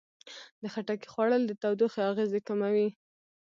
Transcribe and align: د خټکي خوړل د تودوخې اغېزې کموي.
د 0.61 0.63
خټکي 0.73 1.07
خوړل 1.13 1.41
د 1.47 1.51
تودوخې 1.61 2.01
اغېزې 2.11 2.39
کموي. 2.47 2.87